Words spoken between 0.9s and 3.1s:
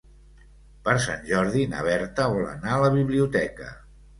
Sant Jordi na Berta vol anar a la